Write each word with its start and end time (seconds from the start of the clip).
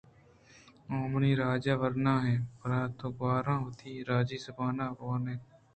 -او 0.91 0.97
منی 1.11 1.31
راج 1.41 1.65
ءِ 1.71 1.79
ورناھیں 1.81 2.39
بْرات 2.59 2.99
ءُ 3.05 3.15
گْوھاراں 3.17 3.59
وتی 3.65 3.91
راجی 4.09 4.37
زُبان 4.45 4.77
ءَ 4.85 4.95
بوان 4.97 5.23
اِت۔ 5.29 5.41